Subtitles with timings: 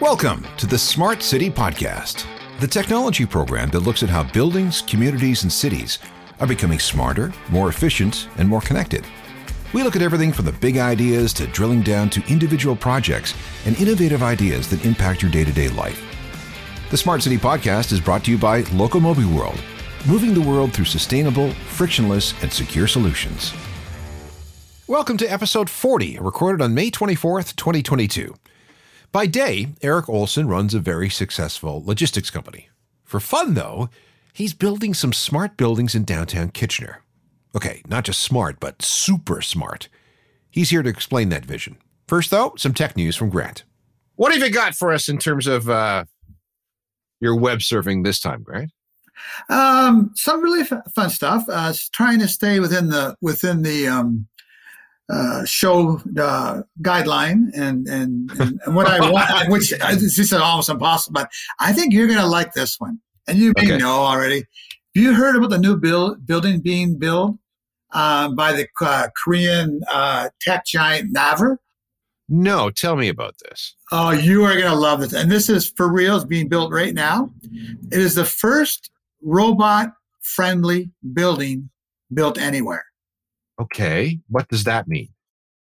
[0.00, 2.24] Welcome to the Smart City Podcast,
[2.60, 5.98] the technology program that looks at how buildings, communities, and cities
[6.38, 9.04] are becoming smarter, more efficient, and more connected.
[9.72, 13.34] We look at everything from the big ideas to drilling down to individual projects
[13.66, 16.00] and innovative ideas that impact your day to day life.
[16.92, 19.60] The Smart City Podcast is brought to you by Locomobi World,
[20.06, 23.52] moving the world through sustainable, frictionless, and secure solutions.
[24.86, 28.36] Welcome to episode 40, recorded on May 24th, 2022.
[29.10, 32.68] By day, Erik Olsen runs a very successful logistics company.
[33.04, 33.88] For fun, though,
[34.34, 37.02] he's building some smart buildings in downtown Kitchener.
[37.56, 39.88] Okay, not just smart, but super smart.
[40.50, 41.78] He's here to explain that vision.
[42.06, 43.64] First, though, some tech news from Grant.
[44.16, 46.04] What have you got for us in terms of uh,
[47.20, 48.72] your web surfing this time, Grant?
[49.48, 51.44] Um, some really f- fun stuff.
[51.48, 54.28] Uh, trying to stay within the within the um,
[55.10, 61.14] uh, show uh, guideline and, and, and what I want, which is just almost impossible.
[61.14, 63.78] But I think you're going to like this one, and you may okay.
[63.78, 64.44] know already.
[64.94, 67.36] Have you heard about the new build, building being built
[67.92, 71.58] um, by the uh, Korean uh, tech giant Naver?
[72.28, 73.74] No, tell me about this.
[73.90, 75.14] Oh, you are going to love this.
[75.14, 76.16] And this is for real.
[76.16, 77.30] It's being built right now.
[77.90, 78.90] It is the first
[79.22, 81.70] robot friendly building
[82.12, 82.84] built anywhere.
[83.60, 84.20] Okay.
[84.28, 85.08] What does that mean?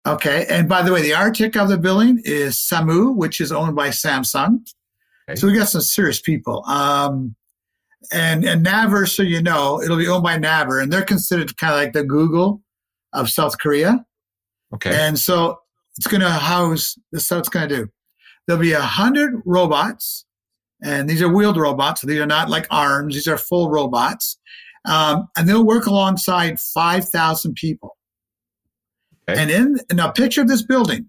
[0.05, 0.45] Okay.
[0.49, 3.89] And by the way, the architect of the building is Samoo, which is owned by
[3.89, 4.66] Samsung.
[5.30, 5.39] Okay.
[5.39, 6.66] So we got some serious people.
[6.66, 7.36] Um,
[8.11, 11.73] and and Naver, so you know, it'll be owned by Naver, and they're considered kind
[11.73, 12.61] of like the Google
[13.14, 14.05] of South Korea.
[14.73, 14.94] Okay.
[14.94, 15.59] And so
[15.97, 17.27] it's going to house this.
[17.27, 17.88] So it's going to do.
[18.45, 20.25] There'll be a hundred robots,
[20.83, 22.02] and these are wheeled robots.
[22.02, 24.38] So these are not like arms; these are full robots.
[24.86, 27.98] Um, and they'll work alongside 5,000 people.
[29.30, 29.42] Okay.
[29.42, 31.08] And in, now, picture of this building,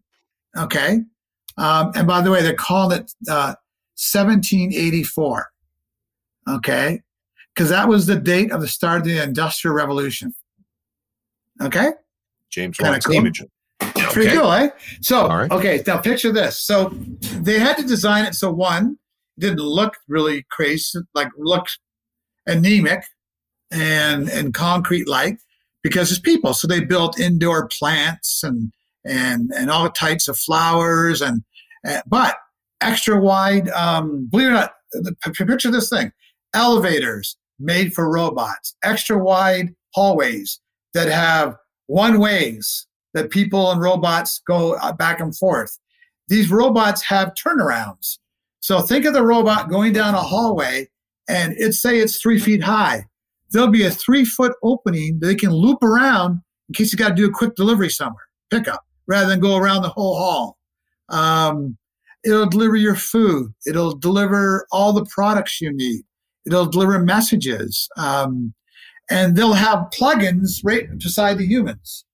[0.57, 1.01] okay,
[1.57, 3.55] um, and by the way, they're calling it uh,
[3.97, 5.49] 1784,
[6.49, 7.01] okay,
[7.55, 10.35] because that was the date of the start of the Industrial Revolution.
[11.61, 11.91] Okay?
[12.51, 13.23] James Watt cool.
[13.81, 14.37] Pretty okay.
[14.37, 14.69] cool, eh?
[15.01, 15.51] So, right.
[15.51, 16.61] okay, now picture this.
[16.61, 16.91] So
[17.41, 18.99] they had to design it so one,
[19.39, 21.67] didn't look really crazy, like look
[22.47, 23.05] anemic,
[23.75, 25.39] and and concrete like
[25.83, 26.55] because it's people.
[26.55, 28.73] So they built indoor plants and
[29.05, 31.43] and and all types of flowers and
[31.87, 32.37] uh, but
[32.81, 33.69] extra wide.
[33.71, 35.15] Um, believe it or not, the,
[35.47, 36.13] picture this thing:
[36.55, 40.61] elevators made for robots, extra wide hallways
[40.95, 45.79] that have one ways that people and robots go uh, back and forth.
[46.29, 48.19] These robots have turnarounds.
[48.61, 50.89] So think of the robot going down a hallway
[51.29, 53.07] and it say it's three feet high
[53.55, 57.11] there'll be a three foot opening that they can loop around in case you got
[57.11, 60.59] to do a quick delivery somewhere, pickup, rather than go around the whole hall.
[61.09, 61.79] Um,
[62.25, 63.53] it'll deliver your food.
[63.67, 66.03] It'll deliver all the products you need.
[66.47, 67.89] It'll deliver messages.
[67.97, 68.55] Um,
[69.11, 72.05] and they'll have plugins right beside the humans.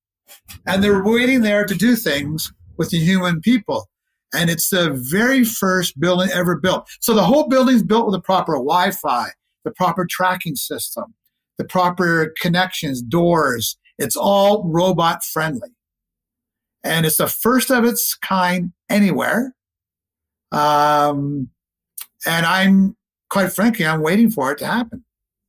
[0.67, 3.89] And they're waiting there to do things with the human people.
[4.35, 6.89] And it's the very first building ever built.
[7.01, 9.29] So the whole building's built with the proper Wi Fi,
[9.65, 11.15] the proper tracking system,
[11.61, 13.77] the proper connections, doors.
[13.99, 15.69] It's all robot friendly.
[16.83, 19.55] And it's the first of its kind anywhere.
[20.53, 21.51] Um,
[22.27, 22.97] and I'm
[23.29, 25.05] quite frankly, I'm waiting for it to happen.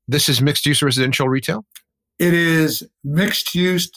[0.06, 1.66] This is mixed use residential retail?
[2.20, 3.90] It is mixed use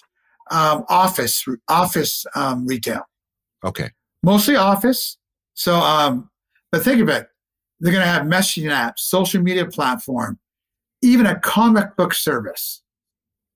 [0.52, 3.02] um, office office um, retail.
[3.64, 3.90] Okay.
[4.22, 5.18] Mostly office.
[5.54, 6.30] So, um,
[6.70, 7.26] but think of it.
[7.80, 10.38] They're going to have messaging apps, social media platform,
[11.04, 12.82] even a comic book service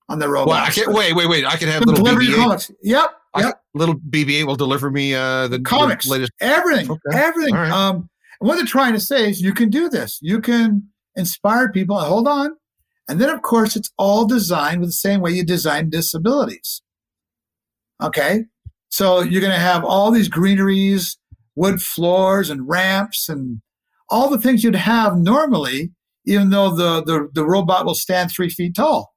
[0.09, 0.49] on the robot.
[0.49, 1.45] Well, I can't, wait, wait, wait.
[1.45, 2.35] I can have little BB-8.
[2.37, 2.71] comics.
[2.83, 3.11] Yep.
[3.37, 3.63] Yep.
[3.75, 6.33] little BB-8 will deliver me uh, the comics, the latest.
[6.41, 7.01] everything, okay.
[7.13, 7.55] everything.
[7.55, 7.71] Right.
[7.71, 8.09] Um,
[8.41, 10.19] what they're trying to say is you can do this.
[10.23, 11.99] You can inspire people.
[11.99, 12.57] Hold on.
[13.09, 16.83] And then, of course, it's all designed with the same way you design disabilities.
[18.03, 18.45] Okay.
[18.91, 21.19] So you're going to have all these greeneries,
[21.55, 23.61] wood floors, and ramps, and
[24.11, 25.91] all the things you'd have normally
[26.29, 29.15] even though the, the, the robot will stand three feet tall.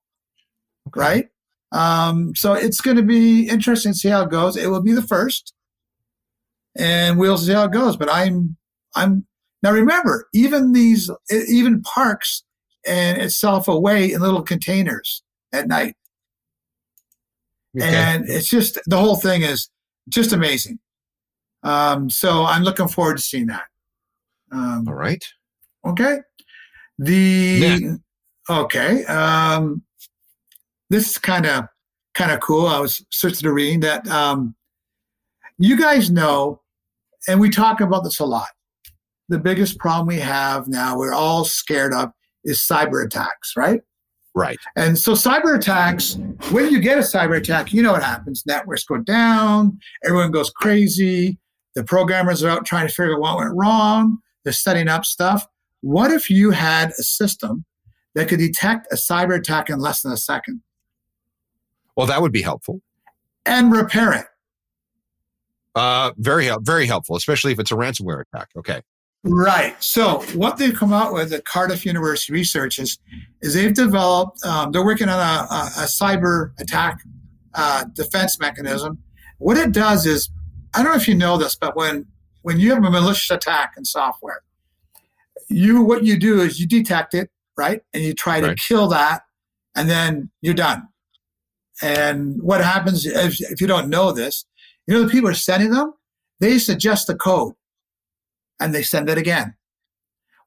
[0.88, 1.00] Okay.
[1.00, 1.26] Right?
[1.72, 4.58] Um, so it's going to be interesting to see how it goes.
[4.58, 5.54] It will be the first,
[6.78, 7.96] and we'll see how it goes.
[7.96, 8.58] But I'm,
[8.96, 9.26] I'm
[9.64, 12.44] now remember, even these, even parks
[12.86, 15.24] and itself away in little containers
[15.54, 15.96] at night,
[17.78, 17.88] okay.
[17.88, 19.70] and it's just the whole thing is
[20.10, 20.80] just amazing.
[21.64, 23.66] Um, so I'm looking forward to seeing that.
[24.52, 25.24] Um, All right.
[25.86, 26.18] Okay.
[26.98, 28.56] The yeah.
[28.56, 29.82] okay, um,
[30.90, 31.66] this is kind of
[32.14, 32.68] kind of cool.
[32.68, 34.56] I was searching to reading that um,
[35.58, 36.62] you guys know,
[37.28, 38.50] and we talk about this a lot.
[39.32, 42.12] the biggest problem we have now, we're all scared of,
[42.44, 43.82] is cyber attacks, right?
[44.36, 44.58] Right.
[44.76, 46.18] And so cyber attacks,
[46.52, 48.44] when you get a cyber attack, you know what happens.
[48.46, 51.38] Networks go down, everyone goes crazy.
[51.76, 54.18] The programmers are out trying to figure out what went wrong.
[54.44, 55.48] They're setting up stuff.
[55.82, 57.66] What if you had a system
[58.16, 60.62] that could detect a cyber attack in less than a second?
[61.96, 62.82] Well, that would be helpful.
[63.46, 64.26] And repair it.
[65.74, 68.50] Uh, very very helpful, especially if it's a ransomware attack.
[68.58, 68.82] Okay.
[69.24, 69.82] Right.
[69.82, 72.98] So what they've come out with at Cardiff University Research is,
[73.42, 74.44] is they've developed.
[74.44, 77.02] Um, they're working on a, a, a cyber attack
[77.54, 78.98] uh, defense mechanism.
[79.38, 80.30] What it does is,
[80.74, 82.08] I don't know if you know this, but when
[82.42, 84.42] when you have a malicious attack in software,
[85.52, 88.58] you what you do is you detect it, right, and you try to right.
[88.58, 89.24] kill that,
[89.76, 90.88] and then you're done.
[91.82, 94.46] And what happens if, if you don't know this,
[94.88, 95.94] you know the people are sending them,
[96.40, 97.54] they suggest the code
[98.60, 99.56] and they send it again.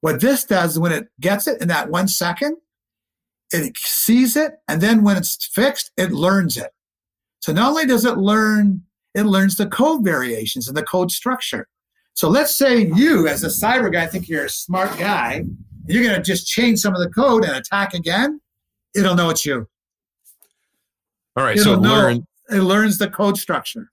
[0.01, 2.57] What this does when it gets it in that one second,
[3.51, 6.71] it sees it, and then when it's fixed, it learns it.
[7.41, 8.83] So not only does it learn,
[9.15, 11.69] it learns the code variations and the code structure.
[12.15, 15.45] So let's say you, as a cyber guy, think you're a smart guy,
[15.87, 18.41] you're going to just change some of the code and attack again.
[18.95, 19.69] It'll know it's you.
[21.37, 21.57] All right.
[21.57, 22.27] It'll so know, learn.
[22.51, 23.91] It learns the code structure.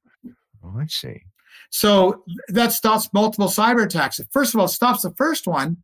[0.64, 1.24] Oh, I see.
[1.72, 4.20] So that stops multiple cyber attacks.
[4.32, 5.78] First of all, it stops the first one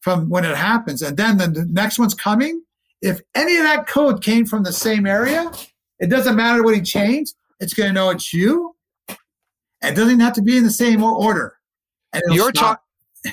[0.00, 1.02] from when it happens.
[1.02, 2.62] And then the next one's coming.
[3.02, 5.52] If any of that code came from the same area,
[6.00, 7.34] it doesn't matter what he changed.
[7.60, 8.74] It's going to know it's you.
[9.08, 11.55] It doesn't have to be in the same order.
[12.30, 12.82] You're talking.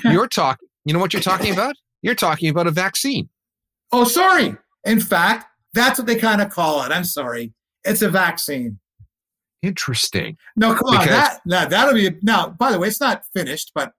[0.04, 0.68] you're talking.
[0.84, 1.74] You know what you're talking about?
[2.02, 3.28] You're talking about a vaccine.
[3.92, 4.56] Oh, sorry.
[4.84, 6.92] In fact, that's what they kind of call it.
[6.92, 7.54] I'm sorry.
[7.84, 8.78] It's a vaccine.
[9.62, 10.36] Interesting.
[10.56, 11.06] No, come on.
[11.06, 13.92] That, that, that'll be now, by the way, it's not finished, but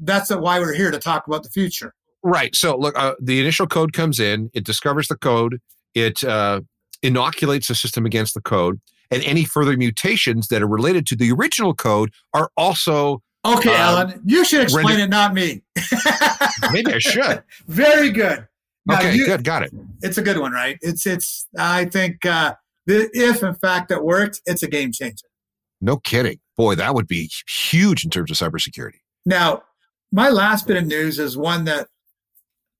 [0.00, 1.94] that's why we're here to talk about the future.
[2.24, 2.54] Right.
[2.56, 5.60] So look, uh, the initial code comes in, it discovers the code,
[5.94, 6.62] it uh,
[7.02, 8.80] inoculates the system against the code,
[9.12, 13.22] and any further mutations that are related to the original code are also.
[13.44, 15.62] Okay, uh, Alan, you should explain it, not me.
[16.72, 17.42] Maybe I should.
[17.66, 18.46] Very good.
[18.86, 19.72] Now, okay, you, good, got it.
[20.00, 20.78] It's a good one, right?
[20.80, 21.48] It's it's.
[21.58, 22.54] I think uh,
[22.86, 25.26] if in fact it works, it's a game changer.
[25.80, 26.38] No kidding.
[26.56, 29.00] Boy, that would be huge in terms of cybersecurity.
[29.26, 29.62] Now,
[30.12, 31.88] my last bit of news is one that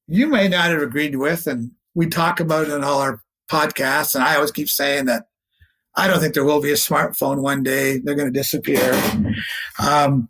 [0.06, 3.20] you may not have agreed with, and we talk about it in all our
[3.50, 4.14] podcasts.
[4.14, 5.24] And I always keep saying that
[5.96, 7.98] I don't think there will be a smartphone one day.
[7.98, 8.92] They're going to disappear.
[9.82, 10.28] Um,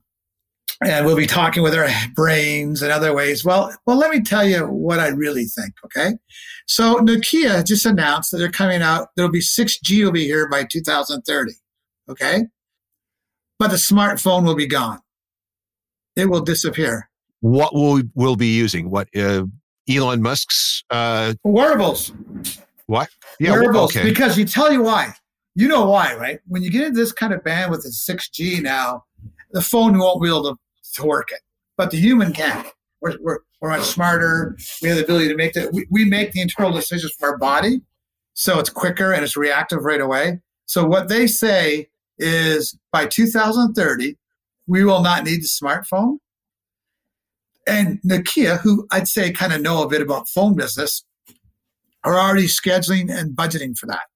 [0.85, 3.45] and we'll be talking with our brains and other ways.
[3.45, 5.75] Well, well, let me tell you what I really think.
[5.85, 6.13] Okay,
[6.67, 9.09] so Nokia just announced that they're coming out.
[9.17, 11.53] There'll be 6G will be here by 2030.
[12.09, 12.43] Okay,
[13.59, 15.01] but the smartphone will be gone.
[16.17, 17.09] It will disappear.
[17.41, 18.91] What will we'll be using?
[18.91, 19.45] What uh,
[19.89, 22.13] Elon Musk's uh, wearables?
[22.87, 23.09] What?
[23.41, 23.97] Yeah, wearables.
[23.97, 24.09] Okay.
[24.09, 25.15] Because you tell you why.
[25.55, 26.41] You know why, right?
[26.47, 29.05] When you get into this kind of bandwidth at 6G now,
[29.51, 30.57] the phone won't be able to
[30.95, 31.41] to work it,
[31.77, 32.65] but the human can.
[33.01, 34.57] We're, we're, we're much smarter.
[34.81, 37.39] We have the ability to make the we, we make the internal decisions for our
[37.39, 37.81] body,
[38.35, 40.41] so it's quicker and it's reactive right away.
[40.67, 44.17] So what they say is by 2030,
[44.67, 46.19] we will not need the smartphone.
[47.67, 51.05] And Nokia, who I'd say kind of know a bit about phone business,
[52.05, 54.07] are already scheduling and budgeting for that.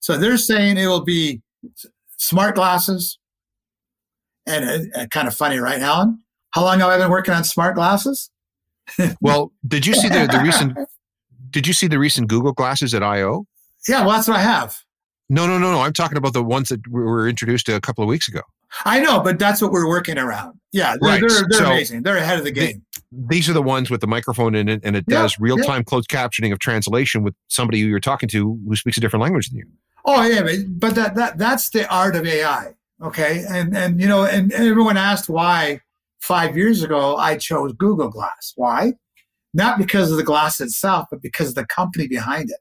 [0.00, 1.42] So they're saying it will be
[2.16, 3.18] smart glasses,
[4.46, 6.22] and uh, kind of funny, right, Alan?
[6.52, 8.30] How long have I been working on smart glasses?
[9.20, 10.76] well, did you see the, the recent?
[11.50, 13.46] Did you see the recent Google glasses at I/O?
[13.86, 14.80] Yeah, well, that's what I have.
[15.28, 15.82] No, no, no, no.
[15.82, 18.40] I'm talking about the ones that were introduced a couple of weeks ago.
[18.86, 20.58] I know, but that's what we're working around.
[20.72, 21.20] Yeah, they're, right.
[21.20, 22.02] they're, they're so amazing.
[22.02, 22.84] They're ahead of the game.
[23.10, 25.80] these are the ones with the microphone in it, and it does yeah, real time
[25.80, 25.82] yeah.
[25.82, 29.50] closed captioning of translation with somebody who you're talking to who speaks a different language
[29.50, 29.66] than you.
[30.04, 32.74] Oh yeah, but, but that, that that's the art of AI.
[33.02, 33.44] Okay.
[33.48, 35.80] And, and, you know, and, everyone asked why
[36.20, 38.52] five years ago I chose Google Glass.
[38.56, 38.92] Why?
[39.54, 42.58] Not because of the glass itself, but because of the company behind it.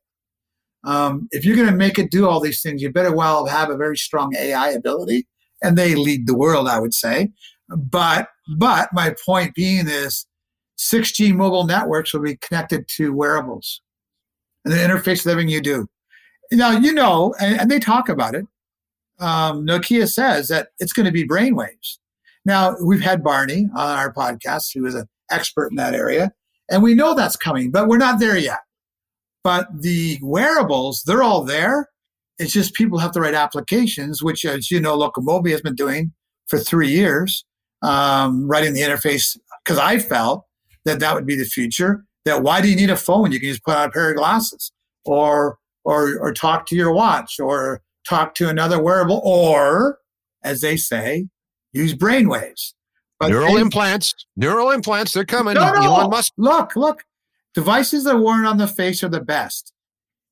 [0.83, 3.69] Um, if you're going to make it do all these things, you better well have
[3.69, 5.27] a very strong AI ability,
[5.61, 7.29] and they lead the world, I would say.
[7.69, 10.25] But but my point being is,
[10.79, 13.81] 6G mobile networks will be connected to wearables,
[14.65, 15.87] and the interface with everything you do.
[16.51, 18.45] Now you know, and, and they talk about it
[19.21, 21.99] um, Nokia says that it's going to be brainwaves.
[22.43, 26.31] Now, we've had Barney on our podcast, who is an expert in that area,
[26.69, 28.59] and we know that's coming, but we're not there yet.
[29.43, 31.87] But the wearables, they're all there.
[32.39, 36.11] It's just people have to write applications, which, as you know, Locomobi has been doing
[36.47, 37.45] for three years,
[37.83, 40.45] um, writing the interface because I felt
[40.85, 42.03] that that would be the future.
[42.25, 43.31] That why do you need a phone?
[43.31, 44.71] You can just put on a pair of glasses,
[45.05, 49.99] or or or talk to your watch, or talk to another wearable, or
[50.43, 51.27] as they say,
[51.73, 52.73] use brainwaves.
[53.19, 55.53] But neural implants, neural implants, they're coming.
[55.53, 55.81] No, no.
[55.81, 56.33] Elon Musk.
[56.37, 57.03] Look, look.
[57.53, 59.73] Devices that are worn on the face are the best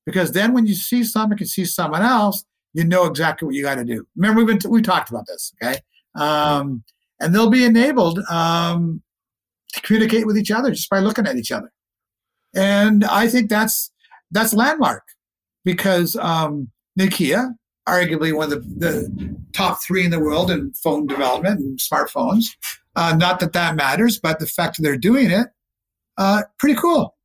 [0.06, 3.62] because then when you see someone can see someone else, you know exactly what you
[3.62, 4.08] got to do.
[4.16, 5.80] Remember, we've been t- we talked about this, okay?
[6.16, 6.84] Um,
[7.20, 9.04] and they'll be enabled um,
[9.74, 11.72] to communicate with each other just by looking at each other.
[12.56, 13.92] And I think that's
[14.32, 15.04] that's landmark
[15.64, 17.56] because um, Nokia,
[17.88, 22.56] arguably one of the, the, top three in the world in phone development and smartphones.
[22.96, 25.48] Uh, not that that matters, but the fact that they're doing it,
[26.18, 27.16] uh, pretty cool.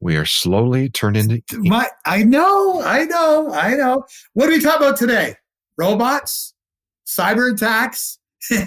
[0.00, 1.58] We are slowly turning into.
[1.58, 4.04] My, I know, I know, I know.
[4.34, 5.36] What do we talk about today?
[5.76, 6.54] Robots,
[7.06, 8.18] cyber attacks,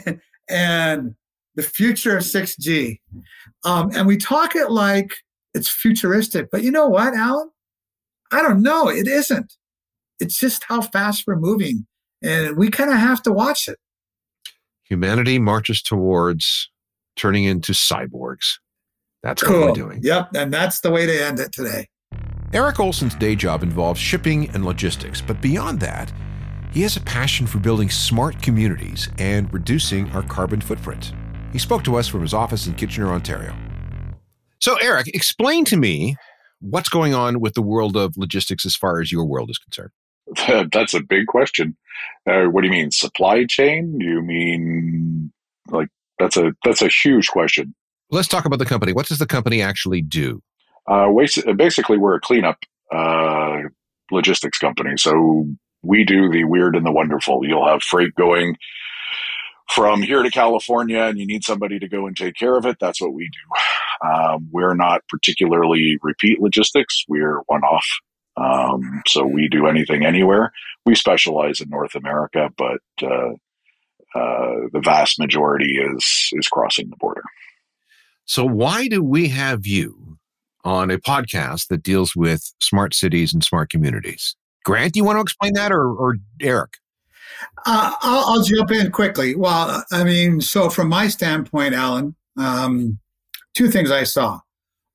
[0.49, 1.15] and
[1.55, 2.99] the future of 6G.
[3.63, 5.11] Um, and we talk it like
[5.53, 7.49] it's futuristic, but you know what, Alan?
[8.31, 8.89] I don't know.
[8.89, 9.53] It isn't.
[10.19, 11.85] It's just how fast we're moving,
[12.21, 13.77] and we kind of have to watch it.
[14.83, 16.69] Humanity marches towards
[17.15, 18.59] turning into cyborgs.
[19.23, 19.59] That's cool.
[19.59, 19.99] what we're doing.
[20.03, 20.35] Yep.
[20.35, 21.87] And that's the way to end it today.
[22.53, 26.13] Erik Olsen's day job involves shipping and logistics, but beyond that,
[26.71, 31.13] he has a passion for building smart communities and reducing our carbon footprint.
[31.51, 33.55] He spoke to us from his office in Kitchener, Ontario.
[34.59, 36.15] So, Erik, explain to me
[36.59, 39.91] what's going on with the world of logistics as far as your world is concerned.
[40.71, 41.75] That's a big question.
[42.27, 43.99] Uh, what do you mean, supply chain?
[43.99, 45.31] You mean
[45.69, 45.89] like
[46.19, 47.75] that's a that's a huge question.
[48.11, 48.93] Let's talk about the company.
[48.93, 50.41] What does the company actually do?
[50.87, 51.07] Uh,
[51.57, 52.57] basically, we're a cleanup
[52.91, 53.61] uh,
[54.11, 54.91] logistics company.
[54.97, 55.47] So
[55.81, 57.45] we do the weird and the wonderful.
[57.45, 58.57] You'll have freight going
[59.69, 62.77] from here to California, and you need somebody to go and take care of it.
[62.79, 64.07] That's what we do.
[64.07, 67.03] Um, we're not particularly repeat logistics.
[67.07, 67.85] We're one off.
[68.37, 70.51] Um, so we do anything anywhere.
[70.85, 73.33] We specialize in North America, but uh,
[74.15, 77.23] uh, the vast majority is is crossing the border.
[78.25, 80.17] So, why do we have you
[80.63, 84.35] on a podcast that deals with smart cities and smart communities?
[84.63, 86.77] Grant, do you want to explain that, or, or Erik?
[87.65, 89.35] Uh, I'll, I'll, jump in quickly.
[89.35, 92.97] Well, I mean, so from my standpoint, Alan, um,
[93.53, 94.39] two things I saw.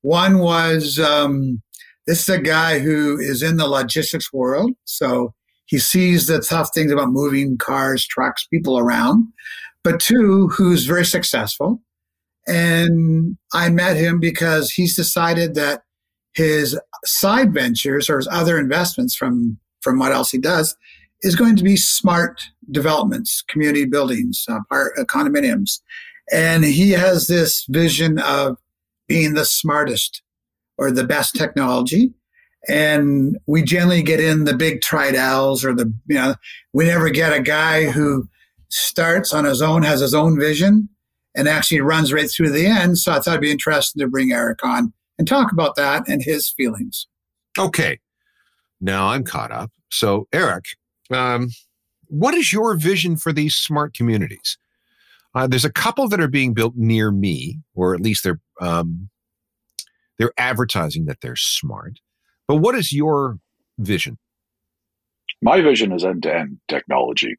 [0.01, 1.61] One was um,
[2.07, 5.33] this is a guy who is in the logistics world, so
[5.65, 9.25] he sees the tough things about moving cars, trucks, people around.
[9.83, 11.81] But two, who's very successful
[12.47, 15.83] and I met him because he's decided that
[16.33, 20.75] his side ventures or his other investments from, from what else he does
[21.21, 22.41] is going to be smart
[22.71, 25.81] developments, community buildings, uh, part, uh, condominiums.
[26.31, 28.57] And he has this vision of
[29.07, 30.21] being the smartest
[30.77, 32.13] or the best technology.
[32.67, 36.35] And we generally get in the big tridels or the, you know,
[36.73, 38.27] we never get a guy who
[38.69, 40.89] starts on his own, has his own vision,
[41.35, 42.97] and actually runs right through the end.
[42.99, 46.21] So I thought it'd be interesting to bring Erik on and talk about that and
[46.23, 47.07] his feelings.
[47.57, 47.99] Okay.
[48.79, 49.71] Now I'm caught up.
[49.89, 50.65] So, Erik,
[51.11, 51.49] um,
[52.07, 54.57] what is your vision for these smart communities?
[55.33, 59.09] Uh, there's a couple that are being built near me, or at least they're um,
[60.21, 61.99] they're advertising that they're smart.
[62.47, 63.39] But what is your
[63.77, 64.17] vision?
[65.41, 67.35] my vision is end to end technology.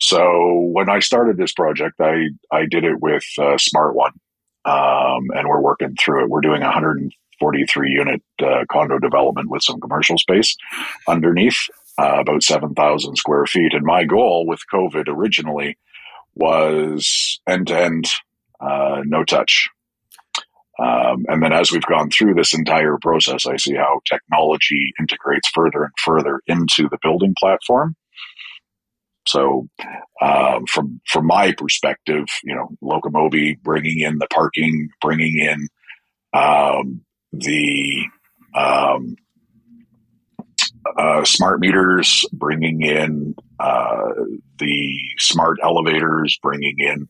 [0.00, 4.12] So when I started this project, I, I did it with uh, Smart One,
[4.64, 6.30] um, and we're working through it.
[6.30, 10.56] We're doing 143 unit uh, condo development with some commercial space
[11.06, 13.72] underneath, uh, about 7,000 square feet.
[13.72, 15.78] And my goal with COVID originally
[16.34, 18.08] was end to end,
[18.60, 19.68] no touch.
[20.78, 25.48] Um, and then as we've gone through this entire process, I see how technology integrates
[25.54, 27.94] further and further into the building platform.
[29.26, 29.68] So,
[30.20, 35.68] um, from from my perspective, you know, Locomobi bringing in the parking, bringing in
[36.38, 37.00] um,
[37.32, 38.04] the
[38.54, 39.16] um,
[40.98, 44.12] uh, smart meters, bringing in uh,
[44.58, 47.08] the smart elevators, bringing in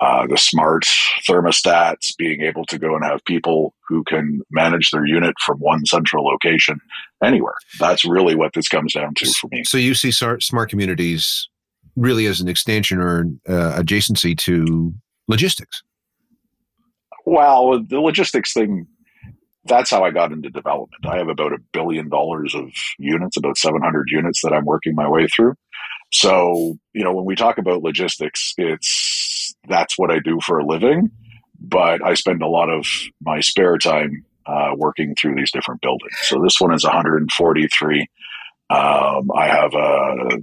[0.00, 0.84] uh, the smart
[1.28, 5.84] thermostats, being able to go and have people who can manage their unit from one
[5.86, 6.78] central location
[7.22, 7.54] anywhere.
[7.78, 9.64] That's really what this comes down to for me.
[9.64, 11.48] So you see smart communities
[11.96, 14.92] really as an extension or uh, adjacency to
[15.28, 15.82] logistics.
[17.24, 18.86] Well, the logistics thing,
[19.64, 21.06] that's how I got into development.
[21.06, 25.08] I have about a billion dollars of units, about 700 units that I'm working my
[25.08, 25.54] way through.
[26.12, 29.23] So, you know, when we talk about logistics, it's
[29.68, 31.10] that's what I do for a living.
[31.60, 32.86] but I spend a lot of
[33.22, 36.14] my spare time uh, working through these different buildings.
[36.22, 38.08] So this one is 143.
[38.70, 40.42] Um, I have a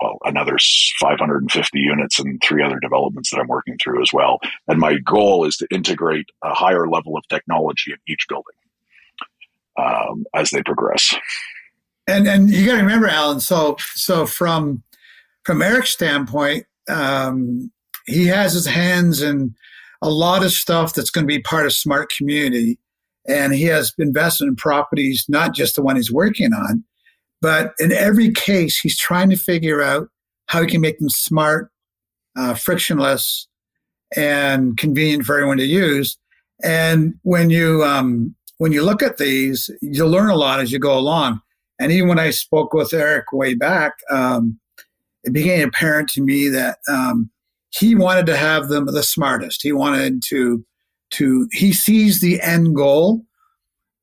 [0.00, 0.56] well, another
[1.00, 4.38] 550 units and three other developments that I'm working through as well.
[4.68, 8.54] And my goal is to integrate a higher level of technology in each building
[9.78, 11.14] um, as they progress.
[12.06, 13.40] And and you got to remember, Alan.
[13.40, 14.82] So so from
[15.44, 17.72] from Erik's standpoint, um,
[18.06, 19.54] he has his hands in
[20.02, 22.78] a lot of stuff that's going to be part of smart community,
[23.28, 26.84] and he has invested in properties, not just the one he's working on,
[27.40, 30.08] but in every case, he's trying to figure out
[30.46, 31.70] how he can make them smart,
[32.36, 33.46] uh, frictionless,
[34.16, 36.18] and convenient for everyone to use.
[36.62, 40.78] And when you um, when you look at these, you learn a lot as you
[40.78, 41.40] go along.
[41.80, 44.60] And even when I spoke with Erik way back, um,
[45.24, 47.30] it became apparent to me that um,
[47.74, 49.62] he wanted to have them the smartest.
[49.62, 50.64] He wanted to
[51.10, 53.22] to he sees the end goal.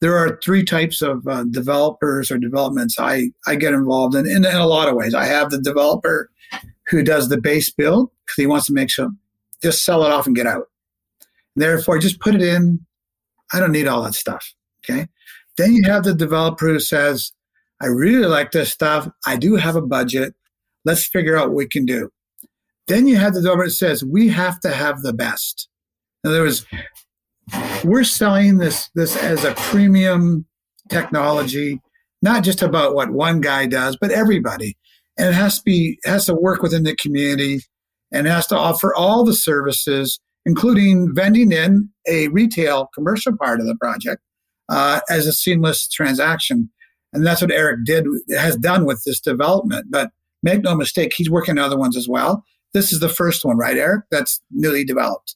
[0.02, 4.46] There are three types of uh, developers or developments I, I get involved in, in
[4.46, 5.14] in a lot of ways.
[5.14, 6.30] I have the developer
[6.88, 9.10] who does the base build because he wants to make sure
[9.62, 10.68] just sell it off and get out.
[11.56, 12.80] Therefore, just put it in.
[13.54, 14.54] I don't need all that stuff.
[14.84, 15.08] Okay.
[15.58, 17.34] Then you have the developer who says,
[17.82, 19.10] I really like this stuff.
[19.26, 20.34] I do have a budget.
[20.86, 22.10] Let's figure out what we can do.
[22.90, 25.70] Then you have the that says, we have to have the best.
[26.24, 26.66] In other words,
[27.84, 30.46] we're selling this, this as a premium
[30.90, 31.80] technology,
[32.24, 34.76] not just about what one guy does, but everybody.
[35.20, 37.62] And it has to be, has to work within the community
[38.12, 43.68] and has to offer all the services, including vending in a retail commercial part of
[43.68, 44.24] the project
[44.68, 46.72] uh, as a seamless transaction.
[47.14, 49.88] And that's what Erik did has done with this development.
[49.92, 50.10] But
[50.42, 52.44] make no mistake, he's working on other ones as well.
[52.74, 54.06] This is the first one, right, Erik?
[54.12, 55.36] That's newly developed.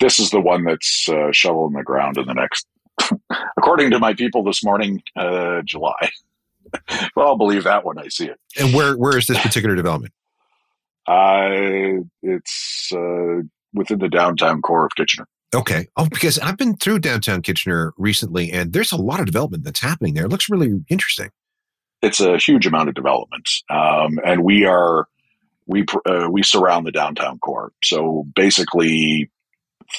[0.00, 2.66] This is the one that's uh, shovel in the ground in the next,
[3.58, 6.10] according to my people this morning, uh, July.
[7.16, 8.38] well, I'll believe that when I see it.
[8.58, 10.14] And where where is this particular development?
[11.06, 13.42] Uh, it's uh,
[13.74, 15.26] within the downtown core of Kitchener.
[15.54, 15.88] Okay.
[15.96, 19.80] Oh, because I've been through downtown Kitchener recently, and there's a lot of development that's
[19.80, 20.26] happening there.
[20.26, 21.30] It looks really interesting.
[22.02, 25.06] It's a huge amount of development, um, and we are
[25.70, 27.72] we uh, we surround the downtown core.
[27.82, 29.30] So basically,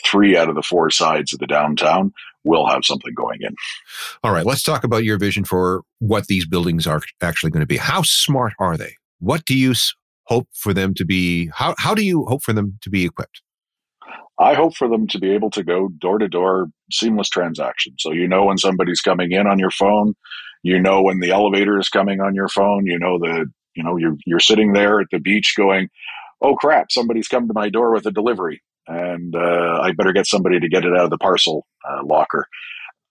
[0.05, 2.11] three out of the four sides of the downtown
[2.43, 3.55] will have something going in.
[4.23, 7.67] All right, let's talk about your vision for what these buildings are actually going to
[7.67, 7.77] be.
[7.77, 8.95] How smart are they?
[9.19, 9.73] What do you
[10.25, 11.49] hope for them to be?
[11.53, 13.41] How how do you hope for them to be equipped?
[14.39, 17.93] I hope for them to be able to go door to door seamless transaction.
[17.99, 20.15] So you know when somebody's coming in on your phone,
[20.63, 23.97] you know when the elevator is coming on your phone, you know the you know
[23.97, 25.89] you're you're sitting there at the beach going,
[26.41, 30.27] "Oh crap, somebody's come to my door with a delivery." And uh, I better get
[30.27, 32.47] somebody to get it out of the parcel uh, locker.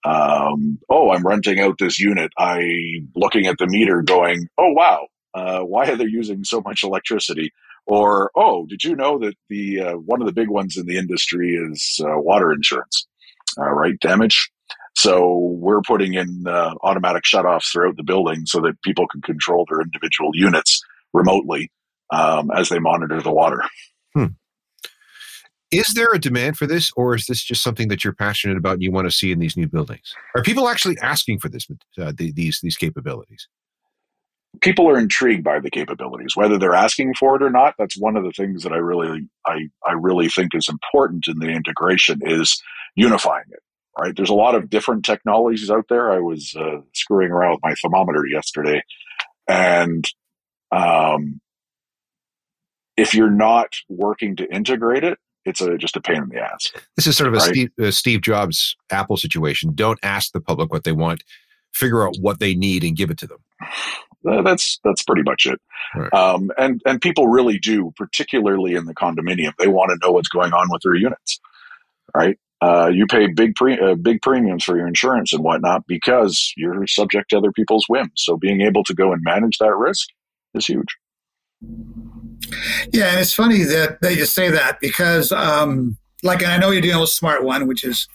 [0.03, 2.31] Um, oh, I'm renting out this unit.
[2.37, 6.83] I looking at the meter, going, "Oh wow, uh, why are they using so much
[6.83, 7.51] electricity?"
[7.87, 10.97] Or, oh, did you know that the uh, one of the big ones in the
[10.97, 13.07] industry is uh, water insurance,
[13.59, 13.99] uh, right?
[13.99, 14.49] Damage.
[14.95, 19.65] So we're putting in uh, automatic shutoffs throughout the building so that people can control
[19.69, 20.81] their individual units
[21.13, 21.71] remotely
[22.11, 23.63] um, as they monitor the water.
[24.13, 24.25] Hmm.
[25.71, 28.73] Is there a demand for this, or is this just something that you're passionate about
[28.73, 30.13] and you want to see in these new buildings?
[30.35, 31.65] Are people actually asking for this,
[31.97, 33.47] uh, these these capabilities?
[34.59, 38.17] people are intrigued by the capabilities whether they're asking for it or not that's one
[38.17, 42.19] of the things that i really i, I really think is important in the integration
[42.23, 42.61] is
[42.95, 43.61] unifying it
[43.99, 47.63] right there's a lot of different technologies out there i was uh, screwing around with
[47.63, 48.81] my thermometer yesterday
[49.47, 50.05] and
[50.71, 51.41] um,
[52.95, 56.71] if you're not working to integrate it it's a, just a pain in the ass
[56.95, 57.49] this is sort of a right?
[57.49, 61.23] steve, uh, steve jobs apple situation don't ask the public what they want
[61.73, 63.39] figure out what they need and give it to them
[64.23, 65.59] that's that's pretty much it.
[65.95, 66.13] Right.
[66.13, 70.29] Um, and and people really do, particularly in the condominium, they want to know what's
[70.29, 71.39] going on with their units,
[72.15, 72.37] right?
[72.61, 76.85] Uh, you pay big pre- uh, big premiums for your insurance and whatnot because you're
[76.85, 78.11] subject to other people's whims.
[78.15, 80.07] So being able to go and manage that risk
[80.53, 80.95] is huge.
[82.91, 86.81] Yeah, and it's funny that, that you say that because, um, like, I know you're
[86.81, 88.07] dealing with Smart One, which is,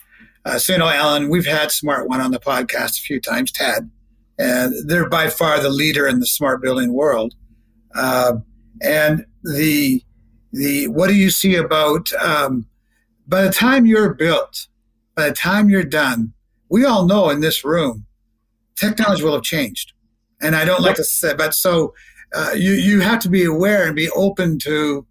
[0.45, 3.91] uh, Alan, we've had Smart One on the podcast a few times, Ted
[4.39, 7.35] and they're by far the leader in the smart building world.
[7.95, 8.35] Uh,
[8.83, 10.03] and the
[10.53, 12.67] the what do you see about um,
[13.27, 14.69] by the time you're built,
[15.15, 16.33] by the time you're done,
[16.69, 18.07] we all know in this room,
[18.77, 19.93] technology will have changed.
[20.41, 21.95] And I don't like to say, but so
[22.35, 25.07] uh, you you have to be aware and be open to,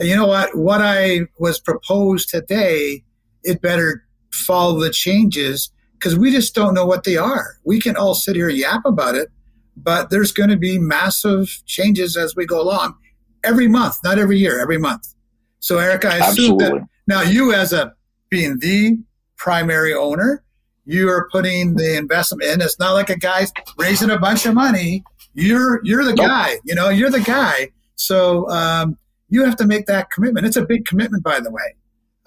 [0.00, 3.02] you know what, what I was proposed today
[3.44, 7.56] it better follow the changes because we just don't know what they are.
[7.64, 9.30] We can all sit here and yap about it,
[9.76, 12.94] but there's going to be massive changes as we go along
[13.42, 15.14] every month, not every year, every month.
[15.60, 16.80] So, Erik, I assume Absolutely.
[16.80, 17.94] that now you, as a
[18.28, 18.98] being the
[19.38, 20.44] primary owner,
[20.84, 22.60] you are putting the investment in.
[22.60, 25.02] It's not like a guy's raising a bunch of money.
[25.32, 26.26] You're you're the nope.
[26.26, 26.58] guy.
[26.64, 27.70] You know, you're the guy.
[27.96, 28.98] So um,
[29.30, 30.46] you have to make that commitment.
[30.46, 31.74] It's a big commitment, by the way.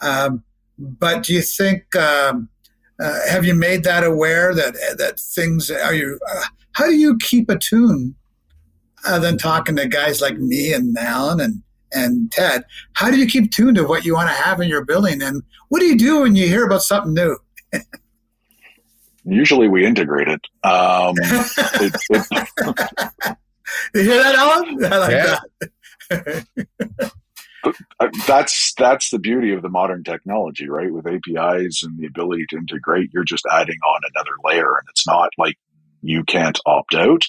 [0.01, 0.43] Um,
[0.79, 2.49] but do you think um,
[2.99, 6.19] uh, have you made that aware that that things are you?
[6.27, 8.15] Uh, how do you keep a tune?
[9.05, 13.27] Other than talking to guys like me and Alan and and Ted, how do you
[13.27, 15.21] keep tuned to what you want to have in your building?
[15.21, 17.37] And what do you do when you hear about something new?
[19.23, 20.41] Usually we integrate it.
[20.63, 23.37] Um, it, it
[23.93, 24.85] you hear that, Alan?
[24.85, 25.39] I like yeah.
[26.09, 27.11] that.
[27.99, 30.91] Uh, that's that's the beauty of the modern technology, right?
[30.91, 35.05] With APIs and the ability to integrate, you're just adding on another layer, and it's
[35.05, 35.57] not like
[36.01, 37.23] you can't opt out.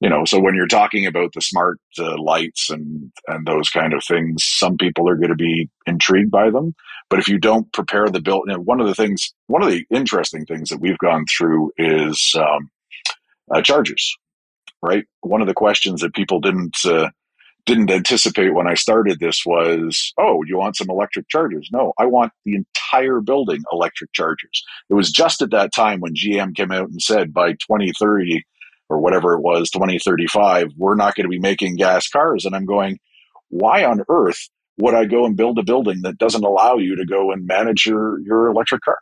[0.00, 3.94] You know, so when you're talking about the smart uh, lights and and those kind
[3.94, 6.74] of things, some people are going to be intrigued by them.
[7.08, 9.70] But if you don't prepare the build, you know, one of the things, one of
[9.70, 12.70] the interesting things that we've gone through is um,
[13.50, 14.16] uh, chargers.
[14.82, 17.08] Right, one of the questions that people didn't uh,
[17.66, 21.68] didn't anticipate when I started this was, oh, you want some electric chargers?
[21.72, 24.64] No, I want the entire building electric chargers.
[24.88, 28.44] It was just at that time when GM came out and said by 2030
[28.88, 32.44] or whatever it was, 2035, we're not going to be making gas cars.
[32.44, 33.00] And I'm going,
[33.48, 34.48] why on earth
[34.78, 37.84] would I go and build a building that doesn't allow you to go and manage
[37.84, 38.98] your, your electric car?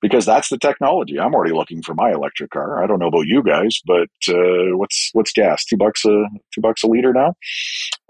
[0.00, 1.18] Because that's the technology.
[1.18, 2.82] I'm already looking for my electric car.
[2.82, 5.64] I don't know about you guys, but uh, what's what's gas?
[5.64, 7.34] Two bucks a two bucks a liter now.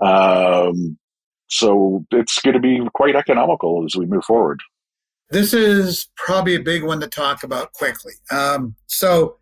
[0.00, 0.98] Um,
[1.48, 4.60] so it's going to be quite economical as we move forward.
[5.30, 8.14] This is probably a big one to talk about quickly.
[8.30, 9.38] Um, so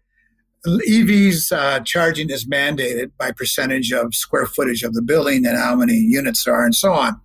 [0.66, 5.76] EVs uh, charging is mandated by percentage of square footage of the building and how
[5.76, 7.20] many units there are and so on.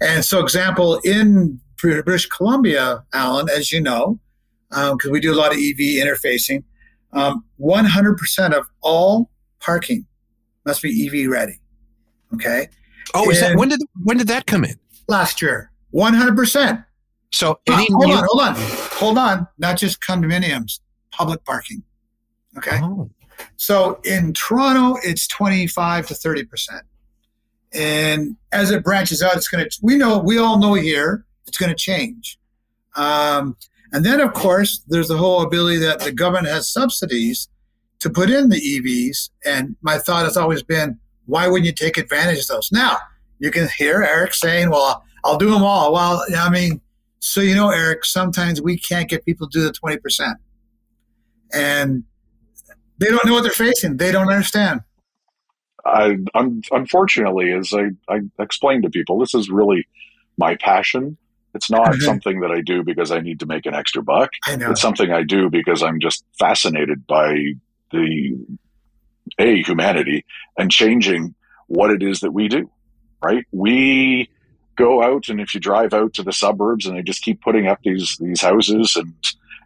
[0.00, 4.18] And so, example in British Columbia, Alan, as you know,
[4.70, 6.62] because um, we do a lot of EV interfacing.
[7.12, 10.06] Um, 100% of all parking
[10.66, 11.60] must be EV ready.
[12.34, 12.68] Okay.
[13.14, 14.74] Oh, is that when did when did that come in?
[15.08, 16.84] Last year, 100%.
[17.32, 19.48] So any hold on, hold on, hold on.
[19.58, 21.82] Not just condominiums, public parking.
[22.56, 22.78] Okay.
[22.82, 23.10] Oh.
[23.56, 26.82] So in Toronto, it's 25 to 30 percent,
[27.72, 29.78] and as it branches out, it's going to.
[29.82, 32.38] We know, we all know here, it's going to change.
[32.96, 33.56] Um,
[33.92, 37.48] and then, of course, there's the whole ability that the government has subsidies
[38.00, 39.30] to put in the EVs.
[39.44, 42.70] And my thought has always been, why wouldn't you take advantage of those?
[42.70, 42.98] Now,
[43.38, 45.92] you can hear Erik saying, well, I'll do them all.
[45.92, 46.80] Well, I mean,
[47.20, 50.34] so you know, Erik, sometimes we can't get people to do the 20%.
[51.52, 52.04] And
[52.98, 54.80] they don't know what they're facing, they don't understand.
[55.84, 59.86] I, unfortunately, as I, I explained to people, this is really
[60.36, 61.16] my passion
[61.54, 62.02] it's not mm-hmm.
[62.02, 64.30] something that I do because I need to make an extra buck.
[64.70, 67.54] It's something I do because I'm just fascinated by
[67.90, 68.38] the
[69.38, 70.24] a humanity
[70.56, 71.34] and changing
[71.66, 72.70] what it is that we do.
[73.22, 73.44] Right?
[73.50, 74.30] We
[74.76, 77.66] go out and if you drive out to the suburbs and they just keep putting
[77.66, 79.12] up these these houses and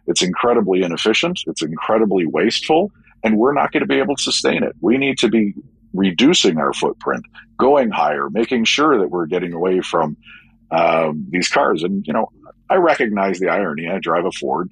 [0.07, 2.91] it's incredibly inefficient, it's incredibly wasteful,
[3.23, 4.75] and we're not going to be able to sustain it.
[4.81, 5.53] We need to be
[5.93, 7.25] reducing our footprint,
[7.57, 10.17] going higher, making sure that we're getting away from
[10.73, 11.83] um, these cars.
[11.83, 12.29] And, you know,
[12.69, 13.87] I recognize the irony.
[13.87, 14.69] I drive a Ford.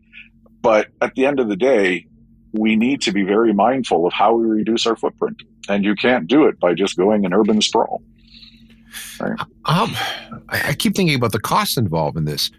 [0.61, 2.07] But at the end of the day,
[2.51, 5.37] we need to be very mindful of how we reduce our footprint.
[5.69, 8.01] And you can't do it by just going in urban sprawl.
[9.19, 9.39] Right?
[9.65, 9.95] Um,
[10.49, 12.51] I, I keep thinking about the costs involved in this.